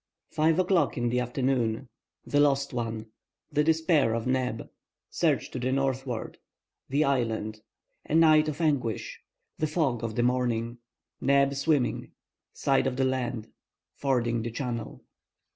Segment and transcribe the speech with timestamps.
[0.31, 8.47] FIVE O'CLOCK IN THE AFTERNOON—THE LOST ONE—THE DESPAIR OF NEB—SEARCH TO THE NORTHWARD—THE ISLAND—A NIGHT
[8.47, 15.03] OF ANGUISH—THE FOG OF THE MORNING—NEB SWIMMING—SIGHT OF THE LAND—FORDING THE CHANNEL.